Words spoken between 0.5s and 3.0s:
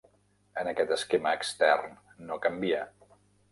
En aquest esquema extern no canvia.